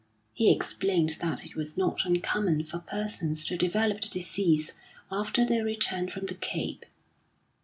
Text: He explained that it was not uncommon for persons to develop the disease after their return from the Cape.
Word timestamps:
He 0.33 0.49
explained 0.51 1.17
that 1.21 1.45
it 1.45 1.55
was 1.55 1.77
not 1.77 2.05
uncommon 2.07 2.63
for 2.63 2.79
persons 2.79 3.45
to 3.45 3.55
develop 3.55 4.01
the 4.01 4.09
disease 4.09 4.73
after 5.11 5.45
their 5.45 5.63
return 5.63 6.09
from 6.09 6.25
the 6.25 6.33
Cape. 6.33 6.87